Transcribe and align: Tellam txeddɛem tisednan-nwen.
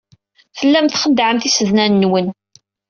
Tellam 0.57 0.87
txeddɛem 0.87 1.37
tisednan-nwen. 1.39 2.27